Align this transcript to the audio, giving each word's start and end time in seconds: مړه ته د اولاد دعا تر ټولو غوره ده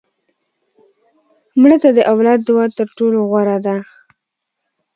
مړه 1.61 1.77
ته 1.83 1.89
د 1.97 1.99
اولاد 2.13 2.39
دعا 2.47 2.65
تر 2.77 2.87
ټولو 2.97 3.17
غوره 3.29 3.57
ده 3.65 3.75